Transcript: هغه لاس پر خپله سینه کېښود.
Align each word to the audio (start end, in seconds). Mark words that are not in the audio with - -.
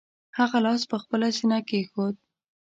هغه 0.37 0.57
لاس 0.65 0.81
پر 0.89 0.97
خپله 1.03 1.27
سینه 1.37 1.59
کېښود. 1.67 2.15